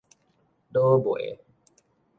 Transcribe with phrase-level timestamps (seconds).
[0.73, 1.37] 老梅